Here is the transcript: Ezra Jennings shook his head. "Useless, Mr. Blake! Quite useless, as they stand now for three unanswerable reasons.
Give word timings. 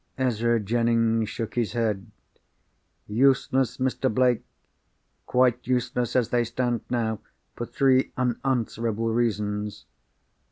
Ezra 0.17 0.59
Jennings 0.59 1.29
shook 1.29 1.53
his 1.53 1.73
head. 1.73 2.09
"Useless, 3.05 3.77
Mr. 3.77 4.11
Blake! 4.11 4.43
Quite 5.27 5.67
useless, 5.67 6.15
as 6.15 6.29
they 6.29 6.43
stand 6.43 6.81
now 6.89 7.19
for 7.55 7.67
three 7.67 8.11
unanswerable 8.17 9.09
reasons. 9.13 9.85